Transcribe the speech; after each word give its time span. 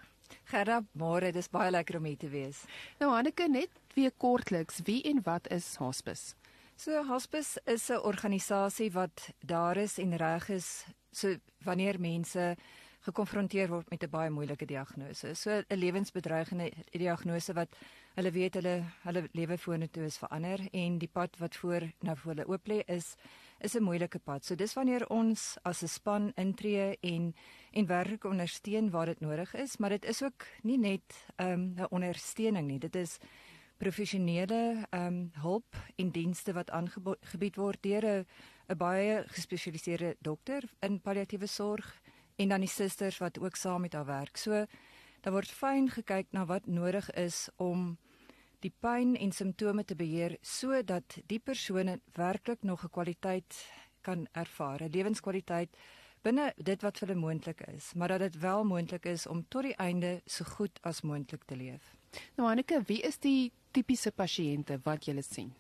Gerda, 0.48 0.80
môre, 0.95 1.31
dis 1.36 1.50
baie 1.52 1.72
lekker 1.72 1.98
om 2.00 2.05
hier 2.08 2.17
te 2.17 2.30
wees. 2.31 2.64
Nou 3.00 3.12
Hanneke, 3.12 3.50
net 3.52 3.70
weer 3.95 4.12
kortliks, 4.17 4.80
wie 4.88 5.03
en 5.03 5.20
wat 5.25 5.48
is 5.52 5.75
Hospice? 5.80 6.36
So 6.81 7.03
Hospice 7.05 7.62
is 7.66 7.89
'n 7.89 8.02
organisasie 8.02 8.91
wat 8.91 9.30
daar 9.45 9.78
is 9.78 10.00
en 10.00 10.17
reg 10.17 10.50
is 10.50 10.86
so 11.12 11.36
wanneer 11.64 12.00
mense 12.00 12.55
gekonfronteer 13.02 13.70
word 13.70 13.90
met 13.90 14.04
'n 14.04 14.10
baie 14.10 14.30
moeilike 14.30 14.66
diagnose. 14.66 15.36
So 15.36 15.50
'n 15.50 15.78
lewensbedreigende 15.78 16.72
diagnose 16.92 17.53
wat 17.53 17.70
hulle 18.16 18.31
weet 18.31 18.53
hulle 18.53 18.84
hulle 19.03 19.30
lewe 19.31 19.58
vorentoe 19.58 20.03
is 20.06 20.17
verander 20.17 20.59
en 20.72 20.98
die 20.98 21.08
pad 21.08 21.38
wat 21.38 21.56
voor 21.56 21.81
nou 22.00 22.17
voor 22.17 22.31
hulle 22.31 22.48
oop 22.48 22.67
lê 22.67 22.84
is 22.88 23.16
is 23.59 23.75
'n 23.75 23.84
moeilike 23.84 24.20
pad. 24.20 24.45
So 24.45 24.56
dis 24.56 24.73
wanneer 24.73 25.08
ons 25.09 25.58
as 25.64 25.84
'n 25.84 25.88
span 25.88 26.31
intree 26.36 26.98
en 27.02 27.34
en 27.72 27.86
werklik 27.86 28.23
ondersteun 28.23 28.90
waar 28.90 29.06
dit 29.06 29.20
nodig 29.20 29.53
is, 29.53 29.78
maar 29.78 29.90
dit 29.90 30.06
is 30.06 30.23
ook 30.23 30.45
nie 30.64 30.78
net 30.78 31.25
ehm, 31.36 31.59
'n 31.59 31.80
um, 31.80 31.88
ondersteuning 31.90 32.68
nie. 32.68 32.80
Dit 32.80 32.95
is 32.95 33.18
professionele 33.78 34.86
ehm 34.90 35.08
um, 35.08 35.31
hulp 35.34 35.75
en 35.95 36.12
dienste 36.12 36.53
wat 36.53 36.70
aangebied 36.70 37.56
word 37.56 37.81
deur 37.81 38.06
'n 38.06 38.25
'n 38.70 38.78
baie 38.78 39.23
gespesialiseerde 39.28 40.16
dokter 40.20 40.64
in 40.80 41.02
palliatiewe 41.02 41.47
sorg 41.47 42.00
en 42.42 42.50
dan 42.50 42.64
die 42.66 42.70
susters 42.70 43.20
wat 43.22 43.39
ook 43.39 43.56
saam 43.56 43.81
met 43.81 43.94
haar 43.94 44.06
werk. 44.06 44.38
So 44.38 44.66
daar 45.22 45.34
word 45.34 45.52
fyn 45.53 45.89
gekyk 45.94 46.31
na 46.34 46.45
wat 46.50 46.66
nodig 46.66 47.09
is 47.14 47.50
om 47.61 47.97
die 48.61 48.73
pyn 48.81 49.16
en 49.17 49.34
simptome 49.34 49.86
te 49.86 49.95
beheer 49.97 50.38
sodat 50.42 51.19
die 51.30 51.39
persone 51.39 52.00
werklik 52.17 52.64
nog 52.64 52.84
'n 52.84 52.89
kwaliteit 52.89 53.66
kan 54.02 54.28
ervaar, 54.31 54.81
'n 54.81 54.89
lewenskwaliteit 54.89 55.78
binne 56.22 56.53
dit 56.58 56.81
wat 56.81 56.97
vir 56.97 57.08
hulle 57.08 57.19
moontlik 57.19 57.62
is, 57.62 57.94
maar 57.94 58.08
dat 58.08 58.19
dit 58.19 58.39
wel 58.39 58.64
moontlik 58.64 59.06
is 59.06 59.28
om 59.28 59.45
tot 59.47 59.64
die 59.64 59.75
einde 59.75 60.22
so 60.25 60.45
goed 60.45 60.80
as 60.81 61.02
moontlik 61.02 61.44
te 61.44 61.56
leef. 61.56 61.95
Nou 62.38 62.50
Anneke, 62.50 62.81
wie 62.86 63.02
is 63.02 63.17
die 63.17 63.52
tipiese 63.72 64.12
pasiënte 64.12 64.80
wat 64.84 65.06
jy 65.06 65.22
sien? 65.22 65.53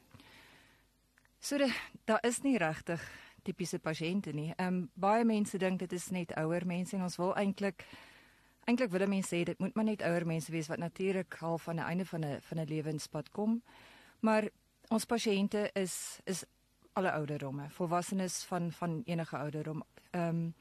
So 1.39 1.57
daar 2.05 2.19
is 2.23 2.41
nie 2.41 2.57
regtig 2.57 3.01
tipiese 3.43 3.79
pasiënte 3.79 4.33
nie. 4.33 4.53
Ehm 4.57 4.67
um, 4.67 4.89
baie 4.93 5.25
mense 5.25 5.57
dink 5.57 5.79
dit 5.79 5.93
is 5.93 6.09
net 6.09 6.35
ouer 6.35 6.65
mense 6.65 6.95
en 6.95 7.03
ons 7.03 7.17
wil 7.17 7.35
eintlik 7.35 7.85
eintlik 8.65 8.91
wil 8.91 9.07
mense 9.07 9.35
sê 9.35 9.43
dit 9.43 9.59
moet 9.59 9.75
maar 9.75 9.85
net 9.85 10.01
ouer 10.01 10.25
mense 10.25 10.51
wees 10.51 10.67
wat 10.67 10.77
natuurlik 10.77 11.33
half 11.39 11.67
aan 11.67 11.75
die 11.81 11.85
einde 11.85 12.05
van 12.05 12.25
'n 12.25 12.41
van 12.41 12.59
'n 12.59 12.67
lewenspad 12.67 13.31
kom. 13.31 13.61
Maar 14.19 14.49
ons 14.89 15.05
pasiënte 15.05 15.69
is 15.73 16.19
is 16.25 16.45
alle 16.93 17.11
ouderdomme, 17.11 17.69
volwassenes 17.69 18.43
van 18.43 18.71
van 18.71 19.01
enige 19.05 19.37
ouderdom. 19.37 19.83
Ehm 20.11 20.27
um, 20.27 20.53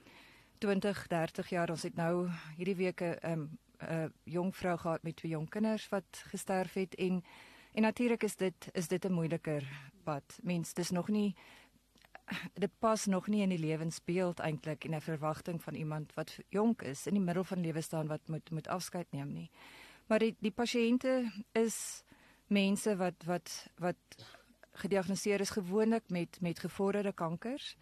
20, 0.58 1.06
30 1.06 1.48
jaar. 1.48 1.70
Ons 1.70 1.82
het 1.82 1.94
nou 1.96 2.28
hierdie 2.56 2.76
week 2.76 3.00
'n 3.00 3.16
ehm 3.22 3.46
'n 3.80 4.12
jong 4.24 4.56
vrou 4.56 4.76
gehad 4.78 5.02
met 5.02 5.16
twee 5.16 5.32
jong 5.32 5.48
kinders 5.48 5.88
wat 5.88 6.24
gesterf 6.26 6.72
het 6.72 6.94
en 6.94 7.24
en 7.72 7.82
natuurlik 7.82 8.22
is 8.22 8.36
dit 8.36 8.68
is 8.72 8.88
dit 8.88 9.04
'n 9.04 9.12
moeiliker 9.12 9.90
pad. 10.02 10.38
Mens 10.42 10.74
dis 10.74 10.90
nog 10.90 11.08
nie 11.08 11.34
dit 12.54 12.70
pas 12.78 13.06
nog 13.06 13.26
nie 13.26 13.42
in 13.42 13.48
die 13.48 13.58
lewensbeeld 13.58 14.40
eintlik 14.40 14.84
en 14.84 14.94
'n 14.94 15.00
verwagting 15.00 15.62
van 15.62 15.74
iemand 15.74 16.14
wat 16.14 16.38
jonk 16.48 16.82
is 16.82 17.06
in 17.06 17.14
die 17.14 17.22
middel 17.22 17.44
van 17.44 17.60
lewe 17.60 17.80
staan 17.80 18.06
wat 18.06 18.28
moet 18.28 18.50
moet 18.50 18.68
afskeid 18.68 19.06
neem 19.10 19.32
nie. 19.32 19.50
Maar 20.06 20.18
die 20.18 20.36
die 20.40 20.54
pasiënte 20.54 21.32
is 21.52 22.04
mense 22.46 22.96
wat 22.96 23.24
wat 23.24 23.66
wat 23.78 23.96
gediagnoseer 24.72 25.40
is 25.40 25.50
gewoonlik 25.50 26.10
met 26.10 26.40
met 26.40 26.58
gevorderde 26.58 27.12
kankers 27.12 27.76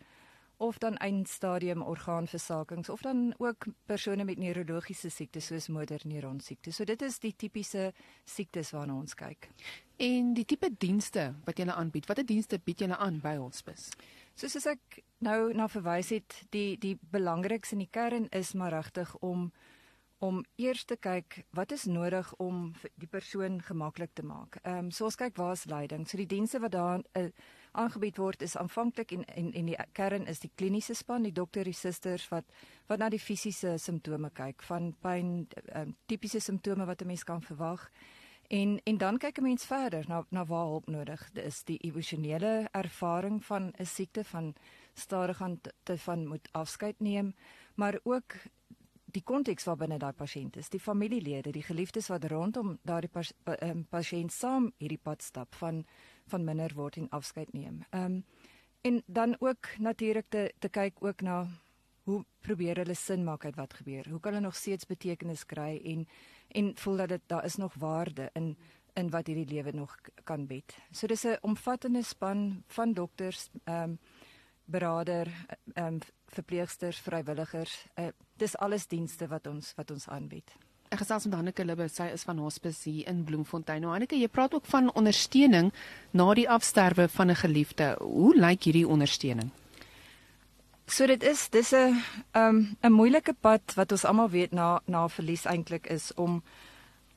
of 0.58 0.78
dan 0.78 0.97
eindstadium 0.97 1.82
orgaanversakings 1.82 2.88
of 2.88 3.00
dan 3.00 3.34
ook 3.37 3.66
persone 3.87 4.25
met 4.25 4.38
neurologiese 4.38 5.08
siektes 5.10 5.47
soos 5.47 5.69
motorneuron 5.69 6.41
siekte. 6.41 6.72
So 6.72 6.84
dit 6.84 7.03
is 7.03 7.19
die 7.19 7.34
tipiese 7.37 7.92
siektes 8.25 8.70
waarna 8.70 8.97
ons 8.98 9.14
kyk. 9.14 9.48
En 9.97 10.34
die 10.34 10.44
tipe 10.44 10.70
dienste 10.78 11.32
wat 11.44 11.58
jy 11.58 11.69
aanbied, 11.70 12.06
watter 12.10 12.26
dienste 12.26 12.58
bied 12.58 12.81
jy 12.81 12.91
aan 12.91 13.20
by 13.22 13.37
Soos 14.38 14.54
as 14.54 14.69
ek 14.71 15.00
nou 15.26 15.49
na 15.50 15.65
verwys 15.66 16.12
het, 16.15 16.34
die 16.54 16.76
die 16.78 16.94
belangrikste 17.10 17.75
in 17.75 17.81
die 17.82 17.91
kern 17.91 18.28
is 18.31 18.53
maar 18.54 18.76
regtig 18.76 19.10
om 19.19 19.49
om 20.22 20.41
eers 20.59 20.84
te 20.87 20.97
kyk 20.99 21.41
wat 21.54 21.72
is 21.75 21.84
nodig 21.87 22.31
om 22.43 22.72
die 22.99 23.06
persoon 23.10 23.59
gemaklik 23.62 24.15
te 24.15 24.22
maak. 24.26 24.60
Ehm 24.62 24.87
um, 24.87 24.91
so 24.94 25.06
ons 25.06 25.19
kyk 25.19 25.37
waar 25.38 25.56
is 25.59 25.65
leiding. 25.71 26.06
So 26.06 26.19
die 26.19 26.26
dienste 26.31 26.60
wat 26.62 26.72
daar 26.75 27.03
uh, 27.19 27.25
aangebied 27.72 28.19
word 28.19 28.43
is 28.43 28.56
aanvanklik 28.56 29.12
en, 29.12 29.25
en 29.25 29.53
en 29.53 29.72
die 29.72 29.78
kern 29.93 30.26
is 30.26 30.43
die 30.43 30.53
kliniese 30.55 30.94
span, 30.94 31.26
die 31.26 31.34
dokter, 31.34 31.65
die 31.65 31.75
susters 31.75 32.28
wat 32.31 32.47
wat 32.87 32.99
na 32.99 33.10
die 33.10 33.22
fisiese 33.22 33.75
simptome 33.78 34.31
kyk 34.31 34.62
van 34.70 34.93
pyn, 35.03 35.49
um, 35.75 35.97
tipiese 36.06 36.41
simptome 36.41 36.87
wat 36.87 37.03
'n 37.03 37.06
mens 37.06 37.25
kan 37.25 37.43
verwag. 37.43 37.91
En 38.48 38.81
en 38.84 38.97
dan 38.97 39.19
kyk 39.19 39.38
'n 39.38 39.42
mens 39.42 39.64
verder 39.64 40.04
na 40.09 40.25
na 40.28 40.44
waar 40.44 40.66
hulp 40.66 40.86
nodig 40.86 41.31
is. 41.32 41.64
Die 41.64 41.78
emosionele 41.78 42.69
ervaring 42.72 43.44
van 43.44 43.72
'n 43.76 43.84
siekte 43.84 44.25
van 44.25 44.54
stadig 44.94 45.42
aan 45.42 45.60
te 45.82 45.98
van 45.98 46.26
moet 46.26 46.48
afskeid 46.53 47.00
neem, 47.00 47.34
maar 47.75 47.98
ook 48.03 48.34
die 49.04 49.22
konteks 49.22 49.64
waarbinne 49.64 49.98
daai 49.98 50.12
pasiënt 50.12 50.56
is, 50.56 50.69
die 50.69 50.81
familielede, 50.81 51.50
die 51.50 51.62
geliefdes 51.62 52.08
wat 52.08 52.25
rondom 52.25 52.78
daardie 52.82 53.10
pas, 53.10 53.32
pa, 53.42 53.56
um, 53.62 53.87
pasiënt 53.91 54.32
saam 54.32 54.72
hierdie 54.76 55.00
pad 55.03 55.22
stap 55.22 55.54
van 55.54 55.84
van 56.28 56.44
minder 56.44 56.75
word 56.75 56.97
en 56.97 57.08
afskeid 57.08 57.53
neem. 57.53 57.84
Ehm 57.91 58.04
um, 58.04 58.25
en 58.81 59.03
dan 59.06 59.37
ook 59.38 59.69
natuurlik 59.78 60.26
te 60.28 60.53
te 60.58 60.69
kyk 60.69 61.04
ook 61.04 61.20
na 61.20 61.47
hoe 62.03 62.25
probeer 62.41 62.76
hulle 62.76 62.94
sin 62.94 63.25
maak 63.25 63.44
uit 63.44 63.56
wat 63.56 63.75
gebeur. 63.75 64.08
Hoe 64.08 64.20
kan 64.20 64.32
hulle 64.32 64.44
nog 64.44 64.56
steeds 64.56 64.87
betekenis 64.87 65.44
kry 65.47 65.81
en 65.84 66.06
en 66.48 66.72
voel 66.76 66.97
dat 66.97 67.09
dit 67.09 67.20
daar 67.26 67.44
is 67.44 67.56
nog 67.56 67.75
waarde 67.75 68.31
in 68.32 68.56
in 68.98 69.10
wat 69.10 69.26
hierdie 69.26 69.47
lewe 69.47 69.72
nog 69.72 69.94
kan 70.25 70.47
bied. 70.47 70.75
So 70.91 71.06
dis 71.06 71.25
'n 71.25 71.38
omvattende 71.41 72.03
span 72.03 72.62
van 72.66 72.92
dokters, 72.92 73.48
ehm 73.64 73.82
um, 73.82 73.98
beraader, 74.64 75.28
ehm 75.75 75.87
um, 75.87 75.98
verpleegsters, 76.26 76.98
vrywilligers. 76.98 77.87
Uh, 77.94 78.06
dis 78.37 78.56
alles 78.56 78.87
dienste 78.87 79.26
wat 79.26 79.47
ons 79.47 79.72
wat 79.76 79.91
ons 79.91 80.08
aanbied. 80.08 80.56
Ek 80.88 80.98
gesels 80.98 81.25
met 81.25 81.34
Hanneke 81.34 81.64
Libbe, 81.64 81.88
sy 81.88 82.06
is 82.12 82.22
van 82.22 82.38
Hospice 82.38 82.91
hier 82.91 83.08
in 83.08 83.25
Bloemfontein. 83.25 83.81
Nou 83.81 83.92
Hanneke, 83.92 84.16
jy 84.16 84.28
praat 84.28 84.54
ook 84.54 84.64
van 84.64 84.92
ondersteuning 84.94 85.72
na 86.10 86.34
die 86.34 86.48
afsterwe 86.48 87.08
van 87.08 87.31
'n 87.31 87.34
geliefde. 87.34 87.97
Hoe 88.00 88.37
lyk 88.37 88.62
hierdie 88.62 88.88
ondersteuning? 88.88 89.50
So 90.88 91.06
dit 91.06 91.22
is 91.22 91.49
dis 91.53 91.72
'n 91.75 92.00
um 92.32 92.76
'n 92.82 92.93
moeilike 92.93 93.34
pad 93.41 93.75
wat 93.75 93.93
ons 93.93 94.04
almal 94.04 94.31
weet 94.31 94.53
na 94.53 94.81
na 94.87 95.09
verlies 95.09 95.44
eintlik 95.44 95.87
is 95.87 96.14
om 96.14 96.43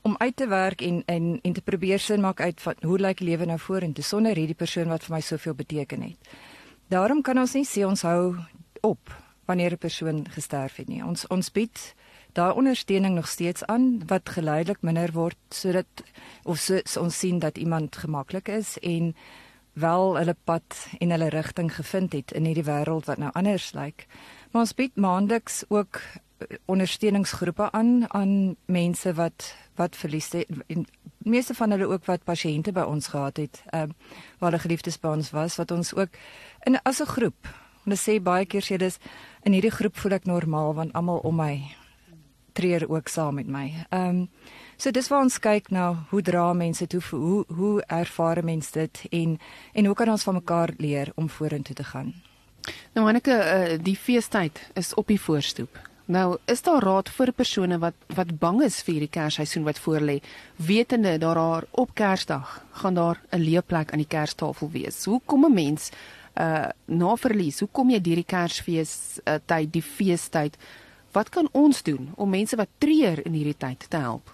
om 0.01 0.15
uit 0.18 0.35
te 0.35 0.47
werk 0.47 0.81
en 0.81 1.03
en 1.06 1.39
en 1.41 1.53
te 1.53 1.62
probeer 1.62 2.00
sin 2.00 2.21
maak 2.21 2.41
uit 2.41 2.62
van 2.62 2.75
hoe 2.81 3.00
lyk 3.00 3.19
lewe 3.19 3.45
nou 3.45 3.59
vorentoe 3.59 4.03
sonder 4.03 4.35
hierdie 4.35 4.56
persoon 4.56 4.88
wat 4.88 5.03
vir 5.03 5.15
my 5.15 5.21
soveel 5.21 5.53
beteken 5.53 6.01
het. 6.01 6.18
Daarom 6.88 7.21
kan 7.21 7.38
ons 7.38 7.53
nie 7.53 7.65
sê 7.65 7.85
ons 7.85 8.01
hou 8.01 8.35
op 8.81 9.21
wanneer 9.45 9.71
'n 9.71 9.77
persoon 9.77 10.25
gesterf 10.29 10.75
het 10.75 10.88
nie. 10.88 11.03
Ons 11.06 11.27
ons 11.27 11.51
bied 11.51 11.95
daai 12.33 12.53
ondersteuning 12.53 13.15
nog 13.15 13.27
steeds 13.27 13.65
aan 13.65 14.01
wat 14.07 14.29
geleidelik 14.29 14.81
minder 14.81 15.12
word 15.12 15.38
sodat 15.50 16.03
of 16.44 16.57
so, 16.57 16.79
so 16.83 17.01
ons 17.01 17.19
sien 17.19 17.39
dat 17.39 17.57
iemand 17.57 17.95
gemaklik 17.95 18.47
is 18.47 18.77
en 18.79 19.15
wel 19.73 20.18
hulle 20.18 20.35
pad 20.44 20.88
en 21.00 21.12
hulle 21.12 21.29
rigting 21.29 21.75
gevind 21.75 22.13
het 22.13 22.31
in 22.31 22.45
hierdie 22.45 22.68
wêreld 22.68 23.06
wat 23.06 23.18
nou 23.18 23.31
anders 23.33 23.71
lyk. 23.73 24.07
Maar 24.51 24.62
ons 24.62 24.75
bied 24.75 24.95
maandeliks 24.95 25.63
ook 25.68 26.01
eh, 26.01 26.57
ondersteuningsgroepe 26.65 27.71
aan 27.71 28.13
aan 28.13 28.56
mense 28.65 29.13
wat 29.13 29.56
wat 29.75 29.95
verlies 29.95 30.31
het 30.31 30.47
en 30.68 30.85
meeste 31.18 31.53
van 31.53 31.71
hulle 31.71 31.88
ook 31.88 32.06
wat 32.06 32.23
pasiënte 32.23 32.71
by 32.71 32.81
ons 32.81 33.07
gehad 33.07 33.38
het, 33.38 33.63
ehm 33.69 33.89
uh, 33.89 33.95
waar 34.39 34.51
hulle 34.51 34.62
geliefdes 34.62 35.00
by 35.00 35.07
ons 35.07 35.31
was 35.31 35.56
wat 35.56 35.71
ons 35.71 35.94
ook 35.95 36.09
in 36.63 36.81
as 36.83 37.01
'n 37.01 37.06
groep. 37.06 37.47
Hulle 37.83 37.97
sê 37.97 38.21
baie 38.21 38.45
keer 38.45 38.62
sê 38.62 38.77
dis 38.77 38.97
in 39.44 39.53
hierdie 39.53 39.71
groep 39.71 39.97
voel 39.97 40.12
ek 40.12 40.25
normaal 40.25 40.73
want 40.73 40.94
almal 40.94 41.18
om 41.18 41.35
my 41.35 41.81
treur 42.61 42.89
ook 42.89 43.07
saam 43.09 43.35
met 43.41 43.47
my. 43.47 43.67
Ehm 43.89 44.09
um, 44.09 44.27
so 44.77 44.91
dis 44.91 45.09
waar 45.09 45.21
ons 45.21 45.37
kyk 45.39 45.69
na 45.69 46.05
hoe 46.09 46.21
dra 46.25 46.53
mense 46.53 46.87
toe 46.87 47.01
hoe 47.09 47.43
hoe 47.47 47.83
ervaar 47.87 48.43
mense 48.43 48.71
dit 48.73 49.05
en 49.11 49.37
en 49.73 49.85
hoe 49.85 49.95
kan 49.95 50.09
ons 50.09 50.23
van 50.23 50.33
mekaar 50.33 50.73
leer 50.77 51.11
om 51.15 51.29
vorentoe 51.29 51.75
te 51.75 51.83
gaan. 51.83 52.13
Nou 52.93 53.07
Anneke, 53.07 53.31
uh, 53.31 53.77
die 53.83 53.95
feestyd 53.95 54.59
is 54.73 54.93
op 54.93 55.07
die 55.07 55.21
voorstoep. 55.21 55.77
Nou, 56.11 56.37
is 56.45 56.61
daar 56.61 56.83
raad 56.83 57.09
vir 57.09 57.31
persone 57.31 57.77
wat 57.79 57.95
wat 58.15 58.33
bang 58.39 58.61
is 58.65 58.81
vir 58.83 58.97
hierdie 58.97 59.13
Kersseisoen 59.13 59.63
wat 59.63 59.79
voorlê, 59.79 60.17
wetende 60.57 61.17
daar 61.17 61.39
daar 61.39 61.67
op 61.71 61.93
Kersdag 61.95 62.65
gaan 62.81 62.93
daar 62.93 63.21
'n 63.31 63.39
leeplek 63.39 63.91
aan 63.91 64.03
die 64.03 64.13
Kerstafel 64.17 64.69
wees. 64.69 65.05
Hoe 65.05 65.21
kom 65.25 65.45
'n 65.45 65.53
mens 65.53 65.91
uh 66.35 66.69
na 66.85 67.15
verlies? 67.15 67.59
Hoe 67.59 67.69
kom 67.71 67.89
jy 67.89 68.01
deur 68.01 68.15
die 68.15 68.31
Kersfees 68.35 69.19
uh, 69.25 69.35
tyd, 69.45 69.73
die 69.73 69.81
feestyd? 69.83 70.57
Wat 71.11 71.29
kan 71.29 71.49
ons 71.51 71.83
doen 71.83 72.11
om 72.15 72.29
mense 72.29 72.55
wat 72.55 72.69
treur 72.77 73.25
in 73.25 73.33
hierdie 73.33 73.57
tyd 73.57 73.89
te 73.89 73.97
help? 73.97 74.31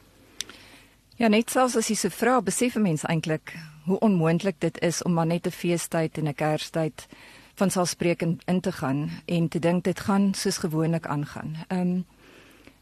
Ja, 1.17 1.27
net 1.27 1.49
soos 1.49 1.75
as 1.75 1.87
jy 1.89 1.95
se 1.95 2.09
vra, 2.09 2.41
besef 2.41 2.75
'n 2.75 2.81
mens 2.81 3.03
eintlik 3.03 3.55
hoe 3.85 3.99
onmoontlik 3.99 4.59
dit 4.59 4.81
is 4.81 5.01
om 5.03 5.13
maar 5.13 5.25
net 5.25 5.47
'n 5.47 5.51
feestyd 5.51 6.17
en 6.17 6.27
'n 6.27 6.33
Kerstyd 6.33 7.07
van 7.55 7.69
selfspreekend 7.69 8.41
in 8.45 8.59
te 8.59 8.71
gaan 8.71 9.09
en 9.25 9.47
te 9.47 9.59
dink 9.59 9.83
dit 9.83 9.99
gaan 9.99 10.33
soos 10.33 10.57
gewoonlik 10.57 11.05
aangaan. 11.05 11.55
Ehm 11.67 11.79
um, 11.79 12.05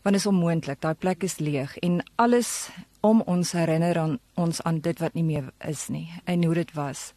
want 0.01 0.15
is 0.15 0.25
onmoontlik. 0.25 0.81
Daai 0.81 0.94
plek 0.94 1.24
is 1.24 1.38
leeg 1.38 1.77
en 1.77 2.03
alles 2.15 2.69
om 3.00 3.21
ons 3.21 3.51
herinner 3.51 3.97
aan 3.97 4.19
ons 4.33 4.62
aan 4.62 4.80
dit 4.80 5.00
wat 5.00 5.13
nie 5.13 5.24
meer 5.24 5.53
is 5.68 5.88
nie 5.88 6.12
en 6.24 6.44
hoe 6.44 6.53
dit 6.53 6.74
was. 6.74 7.13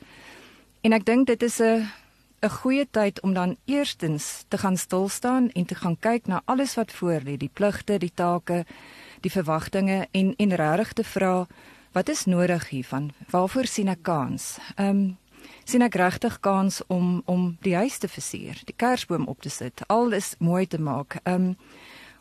En 0.80 0.92
ek 0.92 1.04
dink 1.04 1.26
dit 1.26 1.42
is 1.42 1.60
'n 1.60 1.88
'n 2.40 2.50
goeie 2.50 2.86
tyd 2.90 3.20
om 3.20 3.32
dan 3.34 3.56
eerstens 3.64 4.44
te 4.48 4.58
gaan 4.58 4.76
stil 4.76 5.08
staan 5.08 5.50
en 5.50 5.64
te 5.64 5.74
gaan 5.74 5.98
kyk 5.98 6.26
na 6.26 6.42
alles 6.44 6.74
wat 6.74 6.92
voor 6.92 7.20
lê, 7.24 7.36
die 7.36 7.50
pligte, 7.52 7.98
die 7.98 8.12
take, 8.14 8.64
die 9.20 9.30
verwagtinge 9.30 10.08
en 10.10 10.34
en 10.36 10.54
regtig 10.54 10.92
te 10.92 11.04
vra 11.04 11.46
wat 11.92 12.08
is 12.08 12.24
nodig 12.24 12.68
hiervan? 12.68 13.10
Waarvoor 13.30 13.66
sien 13.66 13.88
ek 13.88 14.02
kans? 14.02 14.58
Ehm 14.76 14.88
um, 14.88 15.16
sien 15.64 15.82
ek 15.82 15.94
regtig 15.94 16.40
kans 16.40 16.80
om 16.86 17.22
om 17.26 17.56
die 17.60 17.74
huis 17.76 17.98
te 17.98 18.08
versier, 18.08 18.60
die 18.64 18.76
kersboom 18.76 19.26
op 19.26 19.40
te 19.40 19.50
sit, 19.50 19.82
alles 19.86 20.34
mooi 20.38 20.66
te 20.66 20.78
maak. 20.80 21.18
Ehm 21.22 21.34
um, 21.34 21.56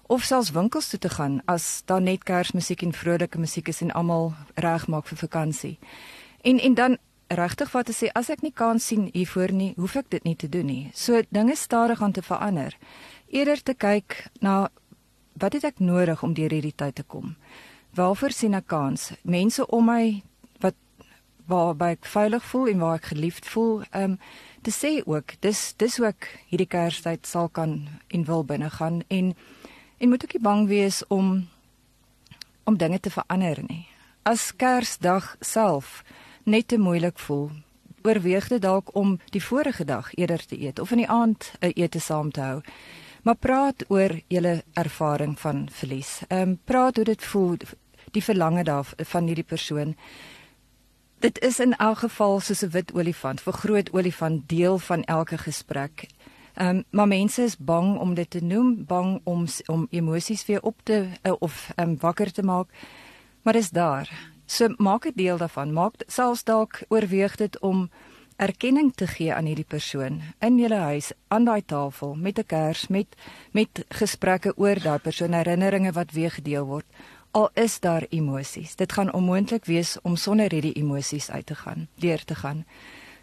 of 0.07 0.23
selfs 0.23 0.51
winkels 0.51 0.89
toe 0.89 0.99
te 0.99 1.09
gaan 1.09 1.41
as 1.45 1.81
daar 1.85 2.01
net 2.01 2.23
kersmusiek 2.23 2.81
en 2.81 2.93
vrolike 2.93 3.39
musiek 3.39 3.67
is 3.67 3.81
en 3.81 3.91
almal 3.91 4.33
regmaak 4.55 5.07
vir 5.07 5.17
vakansie. 5.17 5.77
En 6.41 6.59
en 6.59 6.73
dan 6.73 6.97
regtig 7.29 7.71
wat 7.73 7.85
te 7.89 7.95
sê 7.95 8.09
as 8.15 8.29
ek 8.29 8.41
nie 8.41 8.53
kans 8.53 8.87
sien 8.87 9.09
hiervoor 9.13 9.51
nie, 9.51 9.73
hoef 9.77 9.95
ek 9.99 10.09
dit 10.09 10.23
nie 10.23 10.35
te 10.35 10.49
doen 10.49 10.65
nie. 10.65 10.91
So 10.93 11.21
dinge 11.29 11.55
stadig 11.55 12.01
aan 12.01 12.15
te 12.15 12.21
verander. 12.21 12.77
Eerder 13.27 13.63
te 13.63 13.73
kyk 13.73 14.27
na 14.41 14.69
wat 15.37 15.53
het 15.53 15.63
ek 15.63 15.79
nodig 15.79 16.23
om 16.23 16.33
deur 16.33 16.51
hierdie 16.51 16.75
tyd 16.75 16.95
te 16.95 17.03
kom? 17.03 17.35
Waarvoor 17.95 18.31
sien 18.31 18.55
ek 18.57 18.67
kans? 18.67 19.11
Mense 19.23 19.65
om 19.67 19.85
my 19.85 20.27
waarby 21.47 21.93
ek 21.95 22.07
veilig 22.11 22.43
voel 22.51 22.71
en 22.73 22.81
waar 22.83 22.99
ek 22.99 23.11
geliefd 23.13 23.47
voel. 23.47 23.81
Ehm 23.91 24.17
um, 24.17 24.19
te 24.67 24.71
sê 24.75 24.89
ook, 25.05 25.37
dis 25.39 25.59
dis 25.79 25.95
hoe 25.97 26.09
ek 26.09 26.27
hierdie 26.49 26.67
Kerstyd 26.67 27.27
sal 27.27 27.47
kan 27.47 27.77
en 28.11 28.25
wil 28.27 28.43
binne 28.43 28.69
gaan 28.69 29.03
en 29.07 29.31
en 29.97 30.09
moet 30.09 30.23
ek 30.23 30.33
nie 30.35 30.43
bang 30.43 30.65
wees 30.67 31.03
om 31.07 31.47
om 32.67 32.77
dinge 32.77 32.99
te 32.99 33.13
verander 33.13 33.63
nie. 33.63 33.87
As 34.27 34.51
Kersdag 34.51 35.37
self 35.39 36.03
net 36.47 36.67
te 36.67 36.77
moeilik 36.79 37.19
voel, 37.19 37.49
oorweeg 38.07 38.47
dit 38.47 38.61
dalk 38.61 38.93
om 38.95 39.17
die 39.35 39.43
vorige 39.43 39.83
dag 39.85 40.13
eerder 40.15 40.45
te 40.45 40.55
eet 40.59 40.79
of 40.79 40.91
in 40.95 41.03
die 41.03 41.09
aand 41.11 41.51
'n 41.59 41.71
ete 41.75 41.99
saam 41.99 42.31
te 42.31 42.41
hou. 42.41 42.61
Maar 43.23 43.35
praat 43.35 43.83
oor 43.87 44.21
julle 44.27 44.63
ervaring 44.73 45.39
van 45.39 45.67
verlies. 45.71 46.21
Ehm 46.27 46.41
um, 46.41 46.59
praat 46.63 46.95
hoe 46.95 47.05
dit 47.05 47.23
voel, 47.23 47.57
die 48.11 48.23
verlange 48.23 48.63
daar 48.63 48.87
van 48.95 49.25
hierdie 49.25 49.43
persoon. 49.43 49.95
Dit 51.19 51.39
is 51.39 51.59
in 51.59 51.75
elk 51.75 51.97
geval 51.97 52.39
soos 52.39 52.63
'n 52.63 52.69
wit 52.69 52.93
olifant, 52.93 53.41
vir 53.41 53.53
groot 53.53 53.93
olifant 53.93 54.49
deel 54.49 54.77
van 54.77 55.03
elke 55.03 55.37
gesprek. 55.37 56.07
Ehm 56.53 56.75
um, 56.75 56.83
maar 56.89 57.07
mense 57.07 57.43
is 57.43 57.57
bang 57.57 57.99
om 57.99 58.13
dit 58.13 58.29
te 58.29 58.43
noem, 58.43 58.85
bang 58.85 59.21
om 59.23 59.45
om 59.65 59.87
emosies 59.89 60.45
weer 60.45 60.61
op 60.61 60.75
te 60.83 61.07
uh, 61.23 61.33
of 61.39 61.69
ehm 61.75 61.89
um, 61.89 61.97
wakker 61.99 62.31
te 62.31 62.43
maak. 62.43 62.67
Maar 63.41 63.53
dis 63.53 63.69
daar. 63.69 64.36
So 64.47 64.73
maak 64.77 65.05
'n 65.05 65.15
deel 65.15 65.37
daarvan. 65.37 65.73
Maak 65.73 65.93
selfs 66.07 66.43
dalk 66.43 66.81
oorweeg 66.87 67.35
dit 67.35 67.59
om 67.59 67.89
erkenning 68.37 68.93
te 68.95 69.07
gee 69.07 69.33
aan 69.33 69.45
hierdie 69.45 69.67
persoon 69.67 70.21
in 70.39 70.57
julle 70.57 70.79
huis 70.93 71.11
aan 71.27 71.45
daai 71.45 71.65
tafel 71.65 72.15
met 72.15 72.39
'n 72.39 72.45
kers 72.45 72.87
met 72.87 73.07
met 73.51 73.85
gesprekke 73.89 74.53
oor 74.57 74.79
daai 74.79 74.99
persoon 74.99 75.33
herinneringe 75.33 75.91
wat 75.91 76.11
weer 76.11 76.31
gedeel 76.31 76.65
word 76.65 76.85
al 77.37 77.49
is 77.53 77.79
daar 77.79 78.05
emosies. 78.09 78.75
Dit 78.75 78.93
gaan 78.93 79.13
onmoontlik 79.13 79.65
wees 79.65 79.97
om 80.01 80.15
sonder 80.15 80.51
hierdie 80.51 80.73
emosies 80.73 81.29
uit 81.31 81.45
te 81.45 81.55
gaan, 81.55 81.87
deur 81.95 82.23
te 82.25 82.35
gaan. 82.35 82.65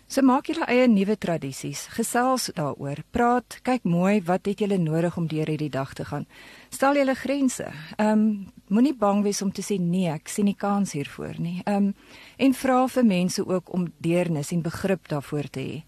So 0.06 0.20
maak 0.20 0.50
julle 0.50 0.66
eie 0.68 0.84
nuwe 0.88 1.16
tradisies, 1.16 1.86
gesels 1.96 2.50
daaroor, 2.54 3.00
praat, 3.14 3.56
kyk 3.64 3.86
mooi 3.88 4.18
wat 4.28 4.44
het 4.46 4.60
julle 4.60 4.76
nodig 4.78 5.16
om 5.16 5.28
deur 5.30 5.48
hierdie 5.48 5.70
dag 5.72 5.94
te 5.96 6.04
gaan. 6.04 6.26
Stel 6.68 6.98
julle 7.00 7.14
grense. 7.16 7.70
Ehm 7.96 8.10
um, 8.12 8.26
moenie 8.68 8.94
bang 8.96 9.22
wees 9.22 9.42
om 9.42 9.52
te 9.52 9.62
sê 9.62 9.76
nee, 9.80 10.08
ek 10.10 10.28
sien 10.28 10.48
nie 10.48 10.56
kans 10.56 10.92
hiervoor 10.92 11.40
nie. 11.40 11.62
Ehm 11.64 11.88
um, 11.88 11.94
en 12.36 12.56
vra 12.60 12.82
vir 12.88 13.04
mense 13.04 13.46
ook 13.46 13.72
om 13.72 13.86
deernis 13.98 14.52
en 14.52 14.62
begrip 14.62 15.08
daarvoor 15.08 15.48
te 15.50 15.60
hê. 15.60 15.82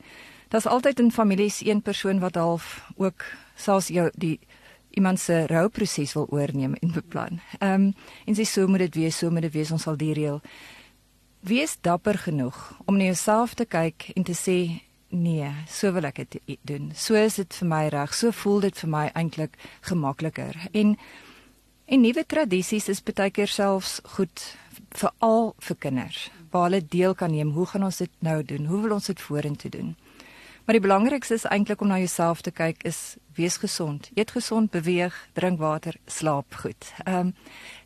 Daar's 0.49 0.67
altyd 0.67 1.01
in 1.01 1.11
families 1.11 1.61
een 1.61 1.83
persoon 1.83 2.21
wat 2.21 2.41
half 2.41 2.89
ook 2.97 3.25
selfs 3.57 3.89
jou 3.89 4.11
die 4.15 4.39
iemand 4.97 5.21
se 5.21 5.47
rouproses 5.47 6.15
wil 6.15 6.27
oorneem 6.31 6.75
en 6.81 6.93
beplan. 6.93 7.41
Ehm 7.61 7.73
um, 7.73 7.95
en 8.25 8.35
sê 8.35 8.49
so 8.49 8.67
moet 8.67 8.89
dit 8.89 8.95
wees, 8.95 9.19
so 9.19 9.31
moet 9.31 9.43
dit 9.43 9.53
wees, 9.53 9.71
ons 9.71 9.83
sal 9.83 9.97
die 9.97 10.15
reël. 10.15 10.41
Wees 11.47 11.77
dapper 11.81 12.19
genoeg 12.19 12.57
om 12.85 12.97
na 12.97 13.05
jouself 13.05 13.53
te 13.55 13.65
kyk 13.71 14.09
en 14.19 14.25
te 14.27 14.35
sê 14.35 14.57
nee, 15.15 15.51
so 15.71 15.93
wil 15.95 16.09
ek 16.09 16.17
dit 16.25 16.57
doen. 16.67 16.89
So 16.99 17.15
is 17.15 17.37
dit 17.39 17.59
vir 17.61 17.69
my 17.71 17.83
reg, 17.95 18.15
so 18.19 18.35
voel 18.35 18.65
dit 18.65 18.81
vir 18.83 18.91
my 18.91 19.03
eintlik 19.15 19.55
gemakliker. 19.87 20.59
En 20.75 20.97
en 21.87 22.03
nuwe 22.03 22.25
tradisies 22.27 22.89
is 22.91 23.03
baie 23.07 23.31
keer 23.31 23.47
selfs 23.47 24.01
goed 24.17 24.43
vir 24.99 25.13
al 25.23 25.53
vir 25.69 25.79
kinders. 25.87 26.25
Waar 26.51 26.67
hulle 26.67 26.83
deel 26.83 27.15
kan 27.15 27.31
neem, 27.31 27.55
hoe 27.55 27.69
gaan 27.71 27.87
ons 27.87 28.03
dit 28.03 28.19
nou 28.27 28.41
doen? 28.43 28.67
Hoe 28.67 28.83
wil 28.83 28.97
ons 28.99 29.07
dit 29.07 29.25
vorentoe 29.29 29.71
doen? 29.71 29.95
Maar 30.67 30.81
die 30.81 30.87
belangrikste 30.89 31.39
is 31.39 31.47
eintlik 31.47 31.81
om 31.81 31.95
na 31.95 32.01
jouself 32.03 32.43
te 32.43 32.51
kyk 32.51 32.83
is 32.91 33.15
wees 33.39 33.61
gesond. 33.63 34.11
Eet 34.19 34.35
gesond, 34.35 34.75
beweeg, 34.75 35.15
drink 35.39 35.63
water, 35.63 35.95
slaap 36.11 36.59
goed. 36.65 36.91
Ehm 37.05 37.31
um, 37.31 37.35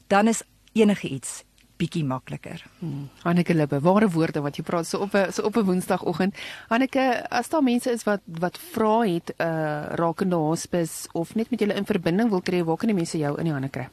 dan 0.08 0.32
is 0.32 0.42
enige 0.72 1.08
iets 1.08 1.43
bietjie 1.81 2.05
makliker. 2.05 2.65
Hmm. 2.81 3.08
Anneke 3.29 3.56
Libbe, 3.56 3.81
ware 3.84 4.10
woorde 4.13 4.43
wat 4.44 4.60
jy 4.60 4.65
praat 4.67 4.89
so 4.89 5.01
op 5.06 5.15
'n 5.15 5.32
so 5.32 5.43
op 5.49 5.56
'n 5.56 5.65
Woensdagoggend. 5.65 6.34
Anneke, 6.69 7.25
as 7.31 7.49
daar 7.49 7.63
mense 7.63 7.91
is 7.91 8.05
wat 8.05 8.20
wat 8.27 8.58
vra 8.58 9.01
het 9.01 9.32
uh 9.39 9.96
rakende 9.96 10.37
hospis 10.37 11.06
of 11.13 11.34
net 11.34 11.51
met 11.51 11.60
julle 11.60 11.75
in 11.75 11.84
verbinding 11.84 12.31
wil 12.31 12.43
kry, 12.43 12.65
waar 12.65 12.77
kan 12.77 12.89
die 12.89 12.96
mense 12.96 13.19
jou 13.19 13.39
in 13.39 13.44
die 13.44 13.53
hande 13.53 13.69
kry? 13.69 13.89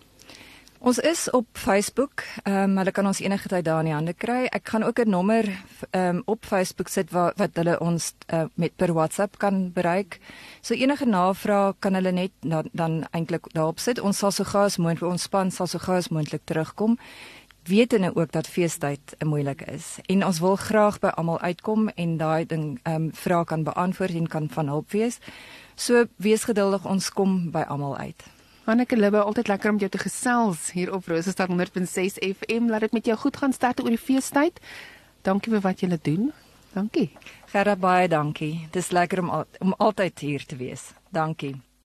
Ons 0.78 1.00
is 1.02 1.26
op 1.34 1.48
Facebook. 1.58 2.22
Ehm 2.44 2.70
um, 2.70 2.78
hulle 2.78 2.92
kan 2.94 3.06
ons 3.10 3.20
enige 3.20 3.50
tyd 3.50 3.66
daar 3.66 3.80
in 3.82 3.90
die 3.90 3.96
hande 3.96 4.14
kry. 4.14 4.46
Ek 4.54 4.70
gaan 4.70 4.84
ook 4.84 5.00
'n 5.00 5.10
nommer 5.10 5.46
ehm 5.90 6.16
um, 6.16 6.22
op 6.26 6.46
Facebook 6.46 6.88
sit 6.88 7.12
waar 7.12 7.34
wat 7.36 7.50
hulle 7.54 7.80
ons 7.80 8.14
uh, 8.34 8.44
met 8.54 8.76
per 8.76 8.94
WhatsApp 8.94 9.38
kan 9.38 9.72
bereik. 9.74 10.20
So 10.62 10.74
enige 10.74 11.06
navraag 11.06 11.76
kan 11.80 11.94
hulle 11.94 12.12
net 12.12 12.32
dan, 12.40 12.70
dan 12.72 13.08
eintlik 13.12 13.54
daarop 13.54 13.80
sit. 13.80 14.00
Ons 14.00 14.18
sal 14.18 14.32
so 14.32 14.44
gou 14.44 14.64
as 14.64 14.78
moontlik 14.78 15.12
ons 15.12 15.22
span 15.22 15.52
sal 15.52 15.68
so 15.68 15.80
gou 15.80 15.96
as 15.96 16.10
moontlik 16.10 16.42
terugkom. 16.46 16.98
Wetende 17.68 18.16
ook 18.16 18.32
dat 18.32 18.48
feestyd 18.48 19.16
'n 19.20 19.28
moeilike 19.28 19.66
is 19.66 20.00
en 20.06 20.26
ons 20.26 20.40
wil 20.40 20.56
graag 20.56 21.00
by 21.00 21.08
almal 21.08 21.40
uitkom 21.40 21.90
en 21.90 22.18
daai 22.18 22.46
ding 22.46 22.80
ehm 22.84 22.96
um, 22.96 23.10
vrae 23.14 23.44
kan 23.46 23.64
beantwoord 23.64 24.16
en 24.16 24.28
kan 24.28 24.50
van 24.50 24.68
hulp 24.68 24.92
wees. 24.92 25.20
So 25.76 26.06
wees 26.16 26.44
geduldig, 26.44 26.86
ons 26.86 27.10
kom 27.10 27.52
by 27.52 27.62
almal 27.68 27.98
uit. 27.98 28.24
Anneke 28.64 28.98
Libbe, 28.98 29.22
altyd 29.22 29.48
lekker 29.48 29.72
om 29.72 29.78
jou 29.78 29.90
te 29.90 29.98
gesels 29.98 30.72
hier 30.72 30.94
op 30.94 31.08
Rosestad 31.08 31.50
100.6 31.50 32.18
FM. 32.20 32.70
Laat 32.70 32.80
dit 32.80 32.92
met 32.92 33.06
jou 33.06 33.18
goed 33.18 33.38
gaan 33.38 33.54
start 33.54 33.84
oor 33.84 33.90
die 33.90 33.98
feestyd. 33.98 34.60
Dankie 35.22 35.52
vir 35.52 35.62
wat 35.62 35.80
jy 35.80 36.00
doen. 36.02 36.32
Dankie. 36.74 37.12
Gerda 37.46 37.76
baie 37.76 38.08
dankie. 38.08 38.68
Dis 38.72 38.92
lekker 38.92 39.20
om 39.20 39.46
om 39.60 39.74
altyd 39.78 40.20
hier 40.20 40.46
te 40.46 40.56
wees. 40.56 40.92
Dankie. 41.12 41.67